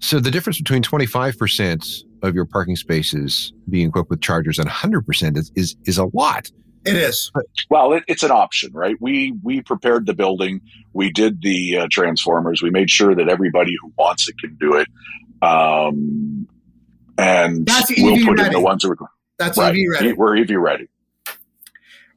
[0.00, 5.36] So the difference between 25% of your parking spaces being equipped with chargers and 100%
[5.36, 6.50] is, is, is a lot.
[6.84, 7.30] It is.
[7.70, 8.96] Well, it, it's an option, right?
[9.00, 10.60] We we prepared the building.
[10.92, 12.60] We did the uh, transformers.
[12.60, 14.88] We made sure that everybody who wants it can do it.
[15.42, 16.48] Um,
[17.18, 18.46] and That's we'll EV put ready.
[18.48, 18.96] in the ones that are
[19.38, 19.72] That's right.
[19.72, 20.12] EV ready.
[20.12, 20.88] We're EV ready.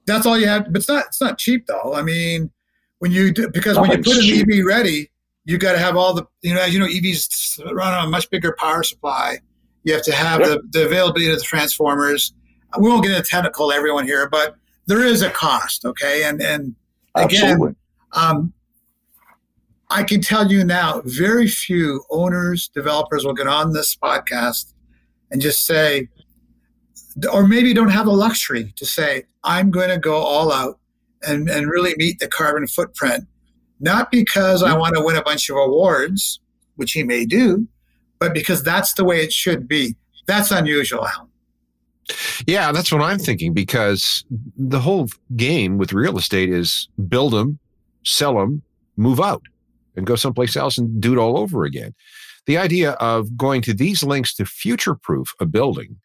[0.07, 1.05] That's all you have, but it's not.
[1.07, 1.93] It's not cheap though.
[1.93, 2.51] I mean,
[2.99, 5.11] when you do, because when you put in EV ready,
[5.45, 8.09] you got to have all the you know as you know EVs run on a
[8.09, 9.39] much bigger power supply.
[9.83, 10.49] You have to have yep.
[10.49, 12.33] the, the availability of the transformers
[12.79, 15.85] we won't get into technical everyone here, but there is a cost.
[15.85, 16.75] Okay, and and
[17.15, 17.75] again,
[18.13, 18.53] um,
[19.89, 24.73] I can tell you now, very few owners, developers will get on this podcast
[25.31, 26.09] and just say,
[27.31, 30.79] or maybe don't have the luxury to say, I'm going to go all out
[31.21, 33.25] and, and really meet the carbon footprint,
[33.79, 36.39] not because I want to win a bunch of awards,
[36.75, 37.67] which he may do,
[38.19, 39.95] but because that's the way it should be.
[40.25, 41.29] That's unusual, Alan.
[42.45, 44.25] Yeah, that's what I'm thinking because
[44.57, 47.59] the whole game with real estate is build them,
[48.03, 48.61] sell them,
[48.97, 49.41] move out,
[49.95, 51.93] and go someplace else and do it all over again.
[52.45, 55.97] The idea of going to these links to future proof a building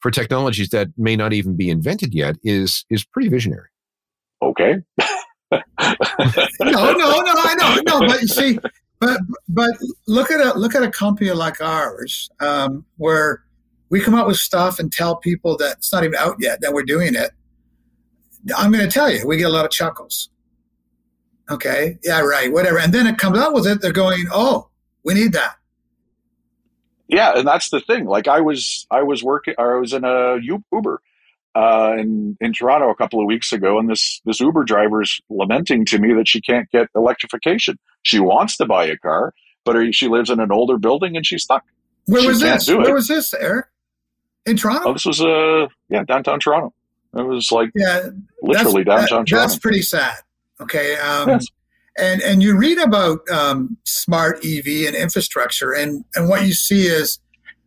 [0.00, 3.68] for technologies that may not even be invented yet is is pretty visionary.
[4.42, 4.76] Okay.
[5.52, 5.60] no,
[6.60, 8.58] no, no, I know, no, but you see,
[9.00, 9.70] but but
[10.06, 13.42] look at a look at a company like ours, um, where
[13.88, 16.72] we come up with stuff and tell people that it's not even out yet that
[16.72, 17.30] we're doing it.
[18.56, 20.30] I'm going to tell you, we get a lot of chuckles.
[21.50, 23.80] Okay, yeah, right, whatever, and then it comes out with it.
[23.80, 24.68] They're going, "Oh,
[25.04, 25.56] we need that."
[27.06, 28.06] Yeah, and that's the thing.
[28.06, 31.00] Like I was, I was working, or I was in a Uber
[31.54, 35.84] uh, in in Toronto a couple of weeks ago, and this this Uber driver's lamenting
[35.86, 37.78] to me that she can't get electrification.
[38.02, 39.32] She wants to buy a car,
[39.64, 41.64] but she lives in an older building and she's stuck.
[42.06, 42.68] Where she was this?
[42.68, 43.66] Where was this, Erik?
[44.46, 44.90] In Toronto?
[44.90, 46.72] Oh, this was uh yeah downtown Toronto.
[47.16, 48.08] It was like yeah,
[48.42, 49.36] literally downtown that, Toronto.
[49.36, 50.16] That's pretty sad.
[50.60, 50.96] Okay.
[50.96, 51.46] Um, yes.
[51.98, 56.86] And and you read about um, smart EV and infrastructure, and and what you see
[56.86, 57.18] is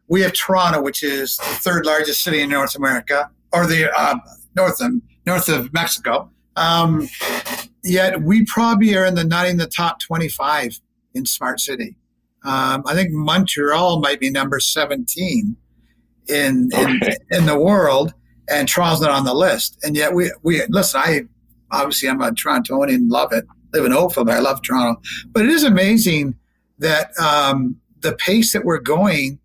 [0.07, 4.15] we have Toronto, which is the third largest city in North America, or the uh,
[4.55, 4.91] north of
[5.25, 6.29] north of Mexico.
[6.55, 7.09] Um,
[7.83, 10.79] yet we probably are in the not in the top twenty five
[11.15, 11.95] in smart city.
[12.45, 15.57] Um, I think Montreal might be number seventeen
[16.29, 17.17] in in, okay.
[17.31, 18.13] in the world,
[18.49, 19.77] and Toronto's not on the list.
[19.83, 21.01] And yet we we listen.
[21.03, 21.21] I
[21.71, 24.99] obviously I'm a Torontonian, love it live in Oakville, but I love Toronto.
[25.31, 26.35] But it is amazing
[26.79, 29.37] that um, the pace that we're going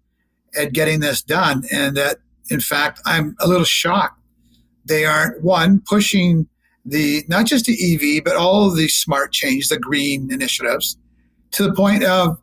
[0.56, 2.18] at getting this done, and that
[2.50, 4.20] in fact I'm a little shocked
[4.84, 6.46] they aren't one pushing
[6.84, 10.98] the not just the EV but all of the smart change, the green initiatives,
[11.52, 12.38] to the point of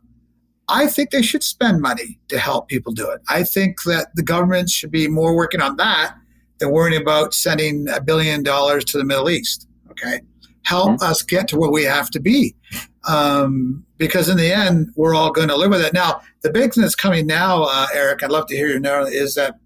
[0.72, 3.20] I think they should spend money to help people do it.
[3.28, 6.14] I think that the government should be more working on that
[6.58, 9.68] than worrying about sending a billion dollars to the Middle East.
[9.90, 10.20] Okay
[10.64, 11.10] help mm-hmm.
[11.10, 12.54] us get to where we have to be.
[13.08, 15.92] Um, because in the end, we're all going to live with it.
[15.92, 19.04] Now, the big thing that's coming now, uh, Erik, I'd love to hear you now,
[19.04, 19.58] is that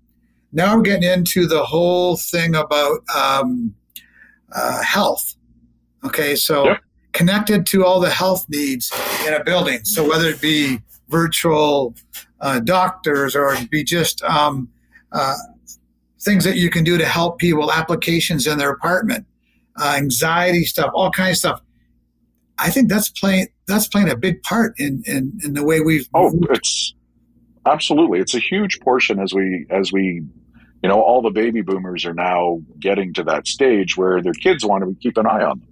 [0.53, 3.75] now we're getting into the whole thing about um,
[4.53, 5.35] uh, health.
[6.05, 6.81] Okay, so yep.
[7.13, 8.91] connected to all the health needs
[9.27, 9.85] in a building.
[9.85, 11.95] So whether it be virtual
[12.41, 14.69] uh, doctors or be just um,
[15.13, 15.35] uh,
[16.21, 19.27] things that you can do to help people, applications in their apartment
[19.79, 21.61] uh, anxiety stuff, all kinds of stuff.
[22.59, 26.09] I think that's playing that's playing a big part in in, in the way we've.
[26.15, 26.47] Oh, moved.
[26.51, 26.95] it's
[27.67, 30.23] absolutely it's a huge portion as we as we
[30.83, 34.65] you know all the baby boomers are now getting to that stage where their kids
[34.65, 35.69] want to keep an eye on them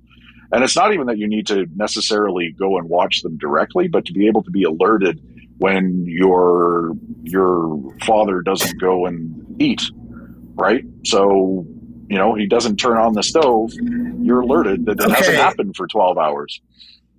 [0.54, 4.04] and it's not even that you need to necessarily go and watch them directly but
[4.06, 5.20] to be able to be alerted
[5.58, 9.82] when your your father doesn't go and eat
[10.56, 11.66] right so
[12.08, 13.72] you know, he doesn't turn on the stove,
[14.20, 15.14] you're alerted that it okay.
[15.14, 16.60] hasn't happened for 12 hours.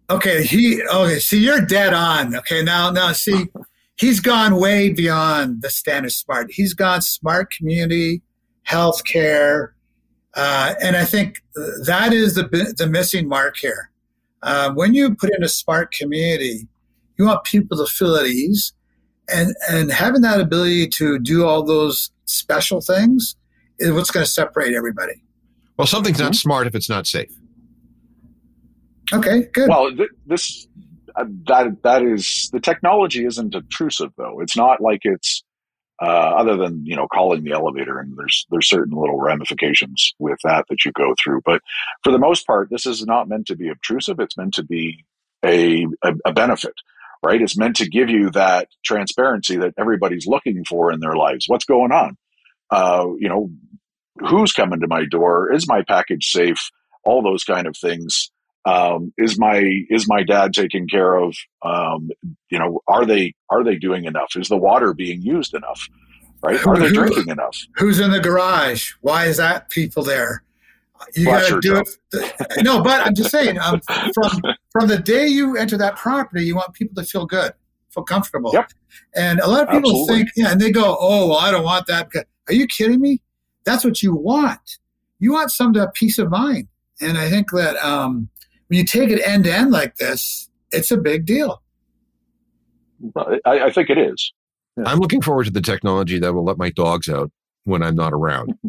[0.09, 0.43] Okay.
[0.43, 1.19] He, okay.
[1.19, 2.35] See, you're dead on.
[2.35, 2.61] Okay.
[2.61, 3.47] Now, now, see,
[3.97, 6.51] he's gone way beyond the standard smart.
[6.51, 8.21] He's gone smart community,
[8.67, 9.71] healthcare.
[10.35, 11.41] Uh, and I think
[11.85, 13.89] that is the, the missing mark here.
[14.43, 16.67] Uh, when you put in a smart community,
[17.17, 18.73] you want people to feel at ease
[19.29, 23.35] and, and having that ability to do all those special things
[23.79, 25.21] is what's going to separate everybody.
[25.77, 26.25] Well, something's mm-hmm.
[26.25, 27.31] not smart if it's not safe.
[29.13, 29.69] Okay, good.
[29.69, 30.67] Well, th- this
[31.15, 34.39] uh, that that is the technology isn't obtrusive though.
[34.41, 35.43] It's not like it's
[36.01, 40.39] uh, other than you know calling the elevator and there's there's certain little ramifications with
[40.43, 41.41] that that you go through.
[41.45, 41.61] But
[42.03, 44.19] for the most part, this is not meant to be obtrusive.
[44.19, 45.05] It's meant to be
[45.45, 46.73] a, a, a benefit
[47.23, 47.41] right?
[47.41, 51.45] It's meant to give you that transparency that everybody's looking for in their lives.
[51.47, 52.17] What's going on?
[52.69, 53.49] uh, you know,
[54.19, 55.51] who's coming to my door?
[55.53, 56.69] Is my package safe?
[57.03, 58.31] All those kind of things.
[58.65, 61.35] Um, is my is my dad taken care of?
[61.61, 62.09] Um,
[62.49, 64.35] you know, are they are they doing enough?
[64.35, 65.87] Is the water being used enough?
[66.43, 66.65] Right?
[66.65, 67.57] Are they drinking enough?
[67.75, 68.93] Who's in the garage?
[69.01, 70.43] Why is that people there?
[71.15, 72.63] You got to do it.
[72.63, 73.81] no, but I'm just saying, um,
[74.13, 77.53] from from the day you enter that property, you want people to feel good,
[77.89, 78.51] feel comfortable.
[78.53, 78.71] Yep.
[79.15, 80.15] And a lot of people Absolutely.
[80.15, 82.09] think, yeah, and they go, "Oh, well, I don't want that."
[82.47, 83.21] Are you kidding me?
[83.65, 84.77] That's what you want.
[85.19, 86.67] You want some peace of mind.
[87.01, 88.29] And I think that um,
[88.67, 91.61] when you take it end to end like this, it's a big deal.
[93.15, 94.33] I, I think it is.
[94.77, 94.83] Yeah.
[94.87, 97.31] I'm looking forward to the technology that will let my dogs out
[97.63, 98.57] when I'm not around.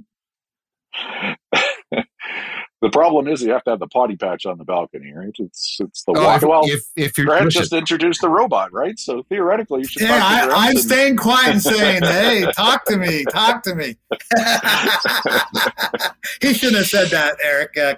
[2.83, 5.35] the problem is you have to have the potty patch on the balcony, right?
[5.39, 6.61] It's it's the oh, if, well.
[6.65, 8.99] If, if you're Grant just introduced the robot, right?
[8.99, 10.03] So theoretically, you should.
[10.03, 13.97] Yeah, I, am staying quiet and saying, "Hey, talk to me, talk to me."
[16.43, 17.77] he shouldn't have said that, Erik.
[17.79, 17.95] Uh,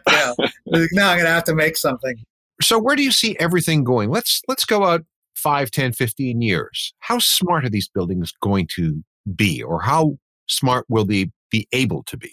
[0.93, 2.15] now I'm going to have to make something.
[2.63, 4.11] So, where do you see everything going?
[4.11, 6.95] Let's let's go out 5, 10, 15 years.
[7.01, 9.03] How smart are these buildings going to
[9.35, 12.33] be, or how smart will they be able to be?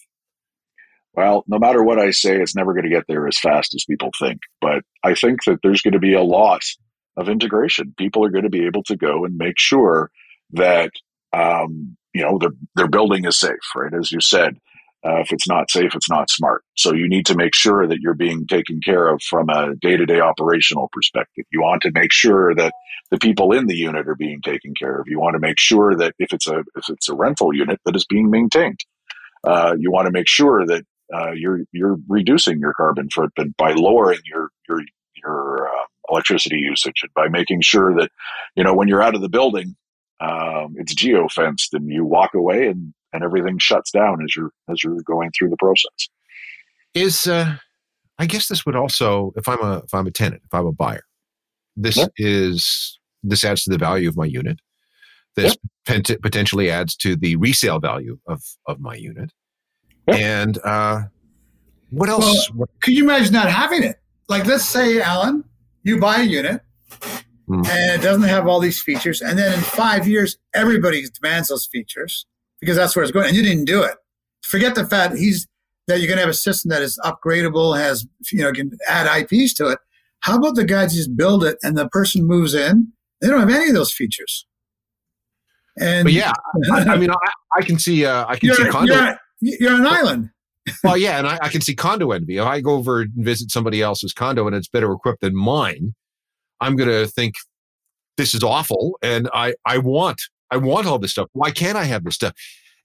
[1.16, 3.86] Well, no matter what I say, it's never going to get there as fast as
[3.86, 4.40] people think.
[4.60, 6.62] But I think that there's going to be a lot
[7.16, 7.94] of integration.
[7.98, 10.12] People are going to be able to go and make sure
[10.52, 10.92] that
[11.32, 13.94] um, you know their their building is safe, right?
[13.94, 14.58] As you said,
[15.06, 16.64] uh, if it's not safe, it's not smart.
[16.76, 19.96] So you need to make sure that you're being taken care of from a day
[19.96, 21.46] to day operational perspective.
[21.52, 22.74] You want to make sure that
[23.12, 25.08] the people in the unit are being taken care of.
[25.08, 27.96] You want to make sure that if it's a if it's a rental unit that
[27.96, 28.80] is being maintained.
[29.46, 33.74] Uh, you want to make sure that uh, you're you're reducing your carbon footprint by
[33.74, 34.82] lowering your your
[35.16, 38.12] your uh, electricity usage and by making sure that
[38.56, 39.76] you know when you're out of the building
[40.20, 44.52] um, it's geo fenced and you walk away and and everything shuts down as you're
[44.70, 46.10] as you're going through the process
[46.94, 47.56] is uh
[48.20, 50.72] i guess this would also if i'm a if i'm a tenant if i'm a
[50.72, 51.04] buyer
[51.76, 52.08] this yeah.
[52.18, 54.60] is this adds to the value of my unit
[55.36, 56.16] this yeah.
[56.22, 59.32] potentially adds to the resale value of of my unit
[60.08, 61.04] and uh,
[61.90, 62.52] what else?
[62.54, 63.98] Well, could you imagine not having it?
[64.28, 65.44] Like, let's say, Alan,
[65.84, 66.62] you buy a unit
[67.48, 67.68] mm.
[67.68, 71.68] and it doesn't have all these features, and then in five years, everybody demands those
[71.72, 72.26] features
[72.60, 73.96] because that's where it's going, and you didn't do it.
[74.44, 75.48] Forget the fact he's
[75.88, 79.08] that you're going to have a system that is upgradable, has you know can add
[79.22, 79.80] IPs to it.
[80.22, 82.92] How about the guys just build it and the person moves in?
[83.22, 84.48] They don't have any of those features.
[85.80, 86.32] And but yeah,
[86.74, 87.16] I, I mean, I,
[87.58, 89.18] I, can see, uh, I can see condo.
[89.42, 90.30] You're an island.
[90.84, 92.38] well, yeah, and I, I, can see condo envy.
[92.38, 95.94] If I go over and visit somebody else's condo and it's better equipped than mine,
[96.60, 97.36] I'm going to think
[98.18, 100.22] this is awful, and I I want
[100.52, 101.28] I want all this stuff.
[101.34, 102.34] Why can't I have this stuff?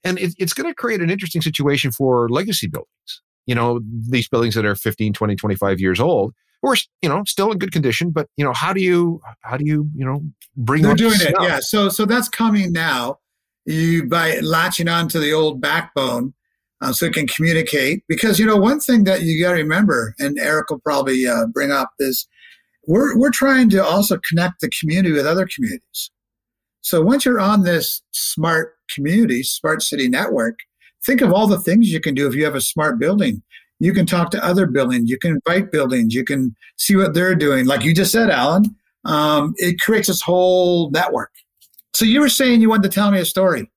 [0.03, 3.21] And it, it's going to create an interesting situation for legacy buildings.
[3.45, 7.51] You know, these buildings that are 15, 20, 25 years old, or you know, still
[7.51, 10.21] in good condition, but you know, how do you how do you you know
[10.55, 10.83] bring?
[10.83, 11.59] They're doing it, yeah.
[11.61, 13.17] So so that's coming now.
[13.65, 16.33] You by latching onto the old backbone
[16.81, 18.03] uh, so it can communicate.
[18.07, 21.47] Because you know, one thing that you got to remember, and Erik will probably uh,
[21.47, 22.27] bring up, is
[22.87, 26.11] we're we're trying to also connect the community with other communities.
[26.81, 30.57] So once you're on this smart community, smart city network,
[31.05, 33.41] think of all the things you can do if you have a smart building.
[33.79, 35.09] You can talk to other buildings.
[35.09, 36.13] You can invite buildings.
[36.13, 37.65] You can see what they're doing.
[37.65, 41.31] Like you just said, Alan, um, it creates this whole network.
[41.93, 43.71] So you were saying you wanted to tell me a story.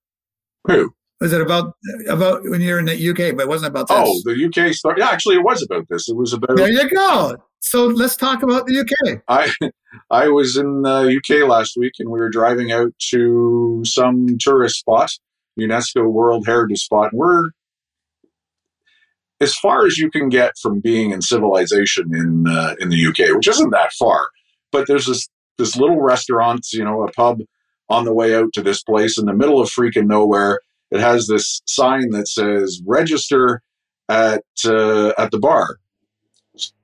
[0.66, 0.94] Who?
[1.24, 1.72] Was it about
[2.06, 3.34] about when you're in the UK?
[3.34, 3.96] But it wasn't about this.
[3.98, 4.96] Oh, the UK story.
[4.98, 6.06] Yeah, actually, it was about this.
[6.06, 6.54] It was about.
[6.54, 7.36] There you go.
[7.60, 9.22] So let's talk about the UK.
[9.26, 9.50] I
[10.10, 14.80] I was in the UK last week, and we were driving out to some tourist
[14.80, 15.12] spot,
[15.58, 17.12] UNESCO World Heritage spot.
[17.12, 17.48] And we're
[19.40, 23.34] as far as you can get from being in civilization in uh, in the UK,
[23.34, 24.28] which isn't that far.
[24.72, 27.40] But there's this this little restaurant, you know, a pub
[27.88, 30.60] on the way out to this place in the middle of freaking nowhere
[30.94, 33.60] it has this sign that says register
[34.08, 35.78] at uh, at the bar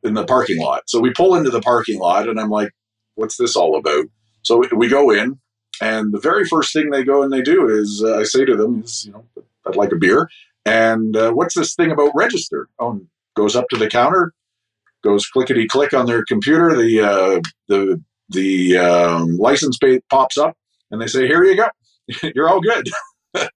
[0.02, 0.82] in the parking lot.
[0.86, 2.72] So we pull into the parking lot, and I'm like,
[3.14, 4.06] "What's this all about?"
[4.42, 5.38] So we go in,
[5.80, 8.56] and the very first thing they go and they do is uh, I say to
[8.56, 9.24] them, "Is you know,
[9.66, 10.28] I'd like a beer."
[10.66, 12.68] And uh, what's this thing about register?
[12.80, 13.00] Oh,
[13.36, 14.32] goes up to the counter,
[15.04, 16.74] goes clickety click on their computer.
[16.74, 20.56] The uh, the the um, license plate pops up,
[20.90, 21.68] and they say, "Here you go,
[22.34, 22.88] you're all good."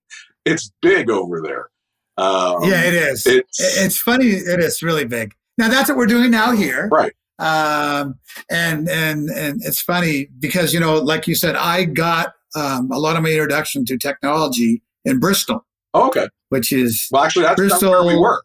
[0.44, 1.68] it's big over there.
[2.16, 3.26] Um, yeah, it is.
[3.26, 4.26] It's, it's funny.
[4.26, 5.34] It is really big.
[5.58, 6.88] Now that's what we're doing now here.
[6.88, 7.12] Right.
[7.38, 8.18] Um,
[8.50, 12.98] and and and it's funny because you know, like you said, I got um, a
[12.98, 15.64] lot of my introduction to technology in Bristol.
[15.92, 16.28] Oh, okay.
[16.50, 18.42] Which is well, actually, that's Bristol, where we were.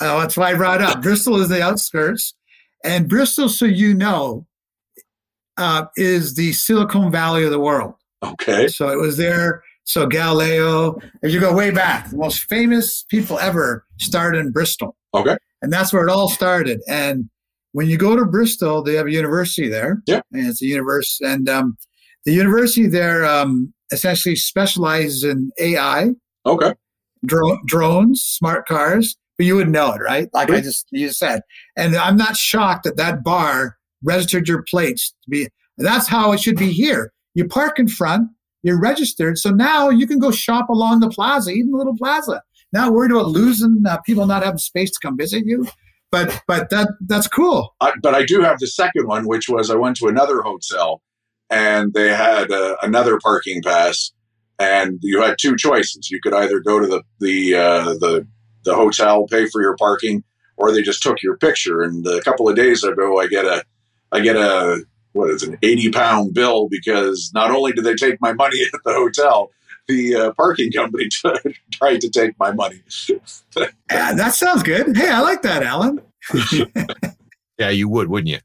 [0.00, 2.34] Oh, that's why I brought up Bristol is the outskirts,
[2.84, 4.46] and Bristol, so you know,
[5.56, 7.94] uh, is the Silicon Valley of the world.
[8.24, 8.66] Okay.
[8.66, 13.38] So it was there so Galileo, if you go way back, the most famous people
[13.38, 14.96] ever started in Bristol.
[15.14, 15.36] Okay.
[15.62, 16.80] And that's where it all started.
[16.88, 17.30] And
[17.70, 20.02] when you go to Bristol, they have a university there.
[20.06, 20.22] Yeah.
[20.32, 21.24] And it's a university.
[21.24, 21.76] And um,
[22.24, 26.10] the university there um, essentially specializes in AI.
[26.44, 26.74] Okay.
[27.24, 29.16] Dro- drones, smart cars.
[29.38, 30.28] But you would know it, right?
[30.32, 31.42] Like I just you just said.
[31.76, 35.48] And I'm not shocked that that bar registered your plates to be.
[35.76, 37.12] That's how it should be here.
[37.34, 38.30] You park in front
[38.62, 39.38] you're registered.
[39.38, 42.42] So now you can go shop along the plaza, even the little plaza.
[42.72, 45.66] Not worried about losing uh, people not having space to come visit you.
[46.10, 47.74] but but that that's cool.
[47.80, 51.02] I, but I do have the second one, which was I went to another hotel
[51.50, 54.12] and they had uh, another parking pass,
[54.58, 56.10] and you had two choices.
[56.10, 58.26] You could either go to the the uh, the
[58.64, 60.24] the hotel, pay for your parking,
[60.56, 61.82] or they just took your picture.
[61.82, 63.64] And a couple of days ago, I get a
[64.12, 64.84] I get a
[65.16, 68.62] what is it, an eighty pound bill because not only did they take my money
[68.74, 69.50] at the hotel,
[69.88, 71.08] the uh, parking company
[71.72, 72.82] tried to take my money.
[73.08, 74.96] yeah, that sounds good.
[74.96, 76.02] Hey, I like that, Alan.
[77.58, 78.38] yeah, you would, wouldn't you?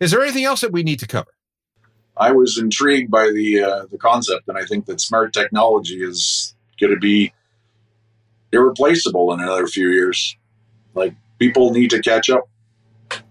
[0.00, 1.30] Is there anything else that we need to cover?
[2.16, 6.54] I was intrigued by the uh, the concept, and I think that smart technology is
[6.80, 7.32] going to be
[8.52, 10.36] irreplaceable in another few years.
[10.94, 12.48] Like people need to catch up.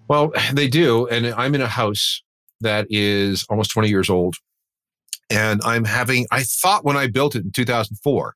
[0.07, 2.21] Well, they do, and I'm in a house
[2.65, 4.35] that is almost 20 years old,
[5.29, 6.27] and I'm having.
[6.31, 8.35] I thought when I built it in 2004,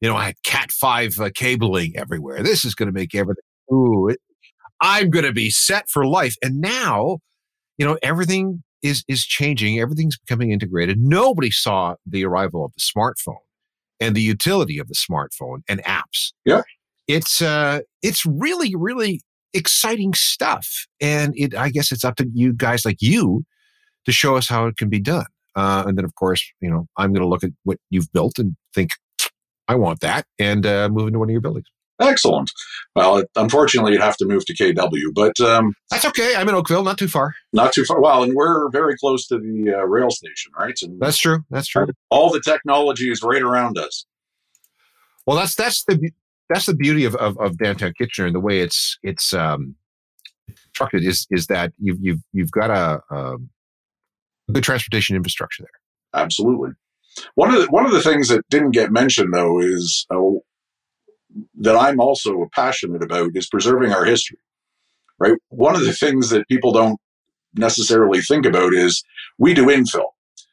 [0.00, 2.42] you know, I had Cat five uh, cabling everywhere.
[2.42, 3.42] This is going to make everything.
[3.72, 4.18] Ooh, it,
[4.80, 6.34] I'm going to be set for life.
[6.42, 7.18] And now,
[7.78, 9.78] you know, everything is is changing.
[9.78, 10.98] Everything's becoming integrated.
[10.98, 13.36] Nobody saw the arrival of the smartphone
[14.00, 16.32] and the utility of the smartphone and apps.
[16.44, 16.62] Yeah,
[17.06, 19.22] it's uh, it's really really
[19.54, 23.44] exciting stuff, and it I guess it's up to you guys like you
[24.06, 25.26] to show us how it can be done.
[25.54, 28.38] Uh, and then of course, you know, I'm going to look at what you've built
[28.38, 28.90] and think,
[29.68, 31.66] I want that, and uh, move into one of your buildings.
[32.00, 32.50] Excellent.
[32.96, 36.34] Well, unfortunately, you'd have to move to KW, but um, that's okay.
[36.34, 37.34] I'm in Oakville, not too far.
[37.52, 38.00] Not too far.
[38.00, 40.76] Well, and we're very close to the uh, rail station, right?
[40.82, 41.44] And that's true.
[41.50, 41.86] That's true.
[42.10, 44.04] All the technology is right around us.
[45.26, 46.10] Well, that's that's the
[46.48, 49.76] that's the beauty of, of, of downtown Kitchener and the way it's it's um,
[50.48, 53.48] constructed is is that you've you've you've got a, um, a
[54.52, 56.22] good transportation infrastructure there.
[56.22, 56.70] Absolutely.
[57.34, 60.38] One of the one of the things that didn't get mentioned though is uh,
[61.60, 64.38] that I'm also passionate about is preserving our history.
[65.18, 65.36] Right.
[65.48, 66.98] One of the things that people don't
[67.54, 69.04] necessarily think about is
[69.38, 70.10] we do infill.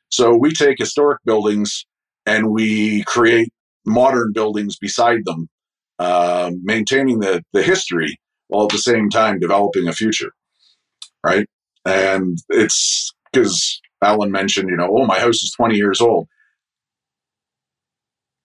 [0.09, 1.85] So we take historic buildings
[2.25, 3.49] and we create
[3.85, 5.47] modern buildings beside them,
[5.97, 10.31] uh, maintaining the, the history while at the same time developing a future.
[11.23, 11.47] Right.
[11.85, 16.27] And it's because Alan mentioned, you know, oh, my house is 20 years old.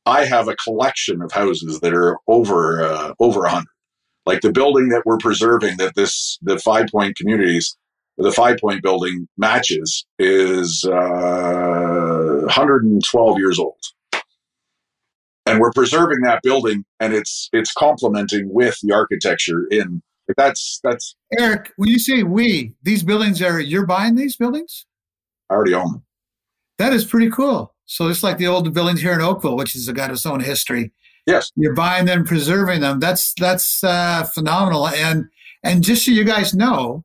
[0.06, 3.66] I have a collection of houses that are over uh, over 100.
[4.26, 7.76] Like the building that we're preserving, that this the Five Point Communities,
[8.18, 13.80] the Five Point building matches, is uh, 112 years old,
[15.46, 20.02] and we're preserving that building, and it's it's complementing with the architecture in.
[20.38, 21.70] That's that's Erik.
[21.76, 24.86] When you say we, these buildings are you're buying these buildings?
[25.54, 26.02] I already own them.
[26.78, 27.72] That is pretty cool.
[27.86, 30.92] So it's like the old buildings here in Oakville, which has got its own history.
[31.26, 32.98] Yes, you're buying them, preserving them.
[32.98, 34.88] That's that's uh, phenomenal.
[34.88, 35.26] And
[35.62, 37.04] and just so you guys know,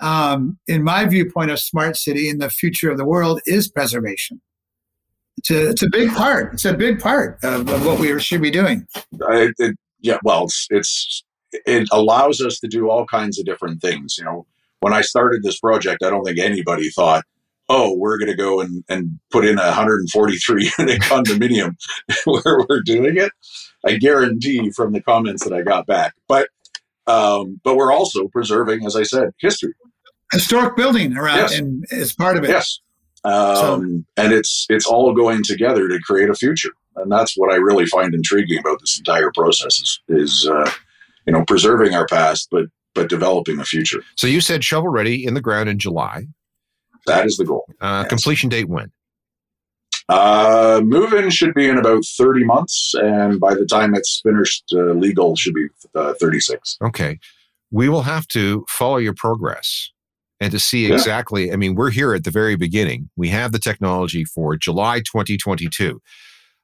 [0.00, 4.40] um, in my viewpoint of smart city and the future of the world is preservation.
[5.38, 6.54] It's a, it's a big part.
[6.54, 8.86] It's a big part of, of what we should be doing.
[9.28, 13.80] I, it, yeah, well, it's, it's it allows us to do all kinds of different
[13.80, 14.16] things.
[14.18, 14.46] You know,
[14.80, 17.24] when I started this project, I don't think anybody thought
[17.68, 21.76] oh, we're going to go and, and put in a 143 unit condominium
[22.24, 23.32] where we're doing it.
[23.84, 26.14] I guarantee from the comments that I got back.
[26.28, 26.48] But
[27.06, 29.72] um, but we're also preserving, as I said, history.
[30.32, 31.58] Historic building around yes.
[31.58, 32.50] and is part of it.
[32.50, 32.80] Yes.
[33.22, 37.52] Um, so, and it's it's all going together to create a future, and that's what
[37.52, 40.70] I really find intriguing about this entire process is, is uh,
[41.26, 44.02] you know preserving our past, but but developing a future.
[44.16, 46.26] So you said shovel ready in the ground in July.
[47.06, 47.64] That is the goal.
[47.80, 48.08] Uh, yes.
[48.08, 48.92] Completion date when?
[50.08, 54.64] Uh, move in should be in about 30 months, and by the time it's finished,
[54.72, 56.78] uh, legal should be uh, 36.
[56.82, 57.18] Okay.
[57.72, 59.90] We will have to follow your progress
[60.40, 61.46] and to see exactly.
[61.46, 61.54] Yeah.
[61.54, 63.10] I mean, we're here at the very beginning.
[63.16, 66.00] We have the technology for July 2022.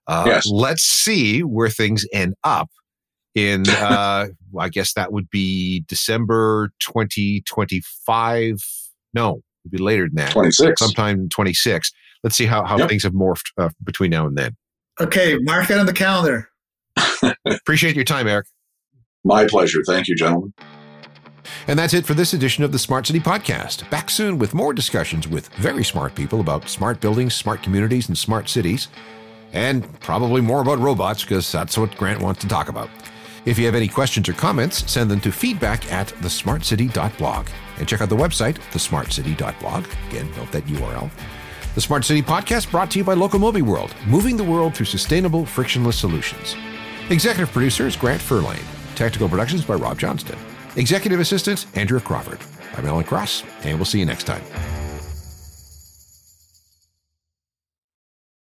[0.07, 0.47] Uh, yes.
[0.47, 2.71] Let's see where things end up
[3.35, 4.29] in, uh,
[4.59, 8.57] I guess that would be December 2025.
[9.15, 10.33] No, It'll be later than that.
[10.33, 10.79] 26.
[10.79, 11.93] Sometime 26.
[12.25, 12.89] Let's see how, how yep.
[12.89, 14.57] things have morphed uh, between now and then.
[15.01, 16.49] Okay, mark it on the calendar.
[17.47, 18.47] Appreciate your time, Erik.
[19.25, 19.81] My pleasure.
[19.87, 20.53] Thank you, gentlemen.
[21.67, 23.89] And that's it for this edition of the Smart City Podcast.
[23.91, 28.19] Back soon with more discussions with very smart people about smart buildings, smart communities, and
[28.19, 28.89] smart cities.
[29.53, 32.89] And probably more about robots because that's what Grant wants to talk about.
[33.45, 37.49] If you have any questions or comments, send them to feedback at thesmartcity.blog.
[37.83, 39.87] And check out the website, thesmartcity.blog.
[40.09, 41.11] Again, note that URL.
[41.75, 45.45] The Smart City Podcast brought to you by Locomobi World, moving the world through sustainable,
[45.45, 46.55] frictionless solutions.
[47.11, 48.63] Executive producer is Grant Furlane.
[48.95, 50.39] Technical productions by Rob Johnston.
[50.77, 52.39] Executive Assistant, Andrea Crawford.
[52.77, 54.82] I'm Alan Cross, and we'll see you next time.